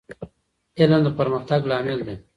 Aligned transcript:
علم 0.79 0.99
د 1.05 1.07
پرمختګ 1.19 1.61
لامل 1.69 1.99
دی. 2.07 2.15